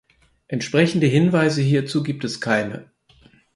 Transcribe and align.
Entsprechende 0.47 1.05
Hinweise 1.05 1.61
hierzu 1.61 2.01
gibt 2.01 2.23
es 2.23 2.41
keine. 2.41 2.89